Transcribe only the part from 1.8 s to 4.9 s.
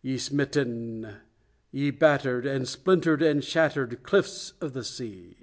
battered, And splintered and shattered Cliffs of the